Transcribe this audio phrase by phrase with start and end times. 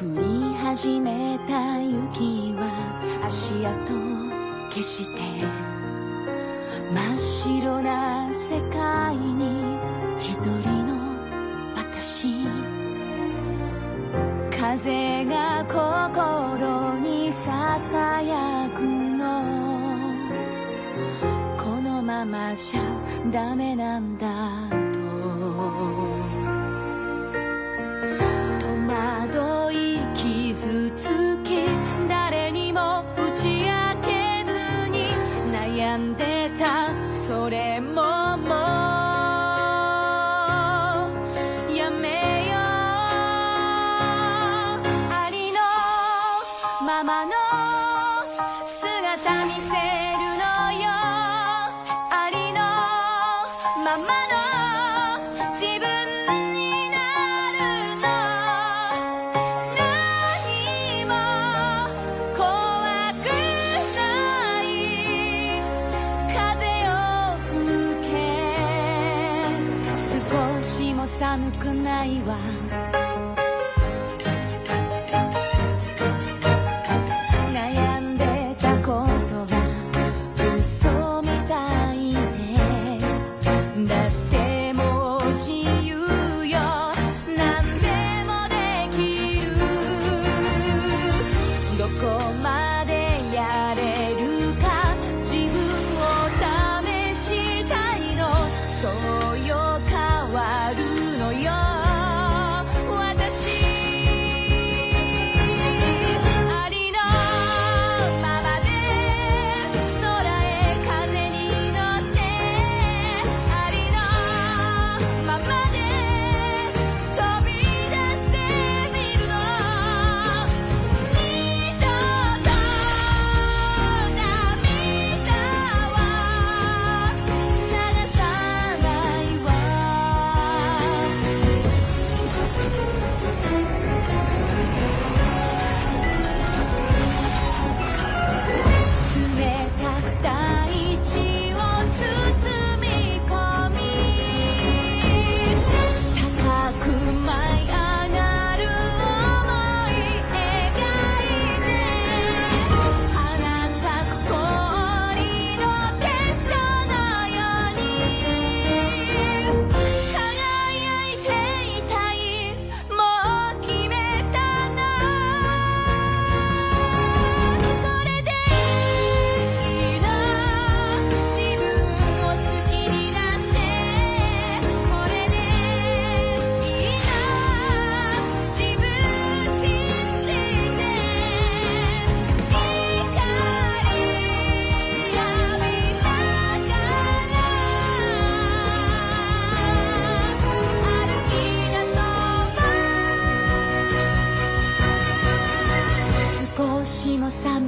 [0.00, 2.64] 降り始めた雪は
[3.22, 3.92] 足跡
[4.70, 5.20] 消して
[6.90, 9.76] 真っ白な世界に
[10.18, 10.96] 一人の
[11.76, 12.32] 私。
[14.58, 19.44] 風が心にささやくの。
[21.58, 22.80] このままじゃ
[23.30, 24.49] ダメなんだ。
[30.60, 31.29] 自自。
[71.20, 72.34] 寒くないわ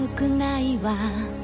[0.09, 1.42] くないわ。